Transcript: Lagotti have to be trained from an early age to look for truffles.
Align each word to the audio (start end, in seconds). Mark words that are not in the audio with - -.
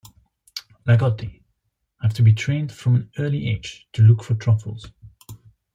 Lagotti 0.87 1.43
have 2.01 2.11
to 2.15 2.23
be 2.23 2.33
trained 2.33 2.71
from 2.71 2.95
an 2.95 3.11
early 3.19 3.47
age 3.49 3.87
to 3.93 4.01
look 4.01 4.23
for 4.23 4.33
truffles. 4.33 4.89